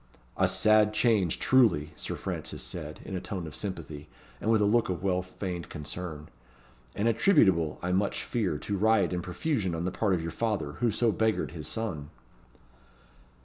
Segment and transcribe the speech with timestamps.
[0.35, 4.09] "A sad change, truly," Sir Francis said, in a tone of sympathy,
[4.41, 6.27] and with a look of well feigned concern;
[6.95, 10.71] "and attributable, I much fear, to riot and profusion on the part of your father,
[10.79, 12.09] who so beggared his son."